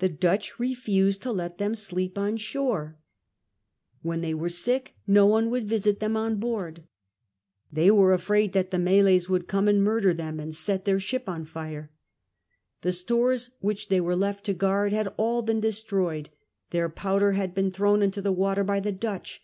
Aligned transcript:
The 0.00 0.10
Dutch 0.10 0.58
refused 0.60 1.22
to 1.22 1.32
lot 1.32 1.56
them 1.56 1.74
sleep 1.74 2.18
on 2.18 2.36
shore. 2.36 2.98
When 4.02 4.20
V 4.20 4.26
JFLM.S. 4.26 4.28
FALMOUTH 4.28 4.36
6l 4.36 4.36
thoy 4.36 4.36
Avoro 4.46 4.50
sick 4.50 4.94
no 5.06 5.26
one 5.26 5.48
would 5.48 5.66
visit 5.66 6.00
them 6.00 6.16
on 6.18 6.36
board. 6.36 6.84
They 7.72 7.90
were 7.90 8.12
afraid 8.12 8.52
that 8.52 8.70
the 8.70 8.78
Malays 8.78 9.28
Avould 9.28 9.46
come 9.46 9.66
and 9.66 9.82
murder 9.82 10.12
tliciii, 10.14 10.42
and 10.42 10.54
set 10.54 10.84
their 10.84 11.00
ship 11.00 11.30
on 11.30 11.46
fire. 11.46 11.90
The 12.82 12.92
stores 12.92 13.52
Avliich 13.64 13.88
they 13.88 14.02
were 14.02 14.14
left 14.14 14.44
to 14.44 14.52
guard 14.52 14.92
had 14.92 15.14
all 15.16 15.40
been 15.40 15.60
destroyed, 15.60 16.28
their 16.68 16.90
powder 16.90 17.32
had 17.32 17.54
been 17.54 17.70
thrown 17.70 18.02
into 18.02 18.20
the 18.20 18.32
water 18.32 18.64
by 18.64 18.80
the 18.80 18.92
Dutch. 18.92 19.40